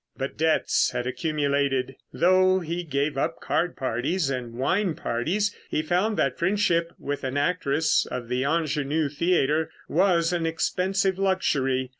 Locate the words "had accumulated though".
0.93-2.57